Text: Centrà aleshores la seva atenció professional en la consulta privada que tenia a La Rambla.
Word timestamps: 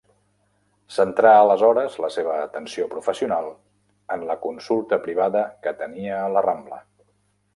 Centrà 0.93 1.33
aleshores 1.41 1.97
la 2.05 2.09
seva 2.15 2.37
atenció 2.45 2.87
professional 2.95 3.51
en 4.17 4.25
la 4.31 4.39
consulta 4.47 4.99
privada 5.05 5.43
que 5.67 5.75
tenia 5.83 6.17
a 6.23 6.35
La 6.37 6.47
Rambla. 6.49 6.81